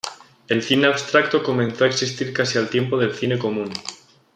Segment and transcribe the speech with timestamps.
[0.47, 3.71] El cine abstracto comenzó a existir casi al tiempo del cine común.